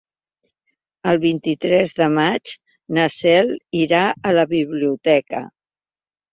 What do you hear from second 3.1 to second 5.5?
Cel irà a la biblioteca.